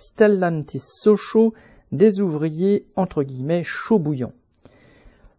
[0.00, 1.52] Stellantis Sochaux,
[1.92, 4.32] des ouvriers entre guillemets chaud bouillants.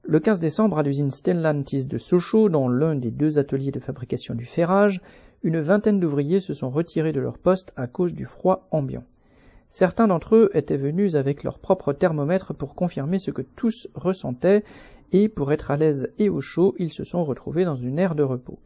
[0.03, 4.35] Le 15 décembre, à l'usine Stellantis de Sochaux, dans l'un des deux ateliers de fabrication
[4.35, 5.01] du ferrage,
[5.41, 9.03] une vingtaine d'ouvriers se sont retirés de leur poste à cause du froid ambiant.
[9.71, 14.63] Certains d'entre eux étaient venus avec leur propre thermomètre pour confirmer ce que tous ressentaient,
[15.11, 18.13] et pour être à l'aise et au chaud, ils se sont retrouvés dans une aire
[18.13, 18.59] de repos.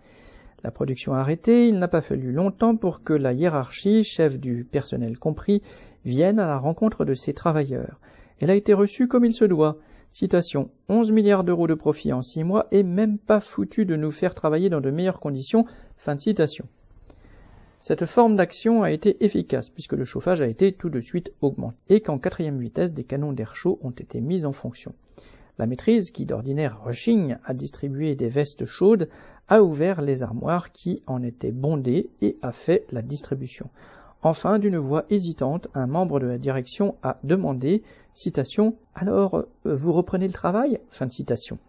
[0.65, 5.19] La production arrêtée, il n'a pas fallu longtemps pour que la hiérarchie, chef du personnel
[5.19, 5.61] compris,
[6.05, 7.99] vienne à la rencontre de ces travailleurs.
[8.39, 9.77] Elle a été reçue comme il se doit.
[10.11, 14.09] Citation 11 milliards d'euros de profit en six mois et même pas foutu de nous
[14.09, 15.67] faire travailler dans de meilleures conditions.
[15.97, 16.65] Fin de citation.
[17.79, 21.77] Cette forme d'action a été efficace puisque le chauffage a été tout de suite augmenté
[21.89, 24.95] et qu'en quatrième vitesse des canons d'air chaud ont été mis en fonction.
[25.57, 29.09] La maîtrise, qui d'ordinaire rechigne à distribuer des vestes chaudes,
[29.47, 33.69] a ouvert les armoires qui en étaient bondées et a fait la distribution.
[34.21, 39.93] Enfin, d'une voix hésitante, un membre de la direction a demandé, citation, Alors, euh, vous
[39.93, 40.79] reprenez le travail?
[40.89, 41.59] Fin de citation.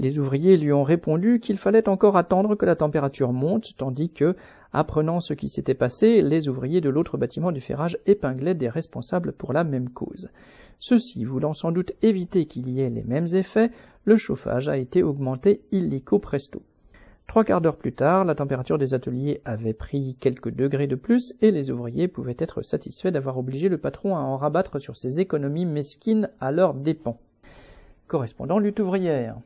[0.00, 4.34] Les ouvriers lui ont répondu qu'il fallait encore attendre que la température monte, tandis que,
[4.72, 9.32] apprenant ce qui s'était passé, les ouvriers de l'autre bâtiment du ferrage épinglaient des responsables
[9.32, 10.28] pour la même cause.
[10.80, 13.70] Ceux-ci voulant sans doute éviter qu'il y ait les mêmes effets,
[14.04, 16.62] le chauffage a été augmenté illico presto.
[17.26, 21.34] Trois quarts d'heure plus tard, la température des ateliers avait pris quelques degrés de plus
[21.40, 25.20] et les ouvriers pouvaient être satisfaits d'avoir obligé le patron à en rabattre sur ses
[25.20, 27.18] économies mesquines à leurs dépens.
[28.08, 29.36] Correspondant lutte ouvrière.